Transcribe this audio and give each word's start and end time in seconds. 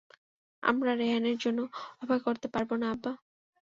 আমরা 0.63 0.91
রেহানের 0.95 1.37
জন্য 1.37 1.59
অপেক্ষা 2.01 2.25
করতে 2.27 2.47
পারবো 2.53 2.73
না 2.77 2.87
আব্বা? 2.93 3.11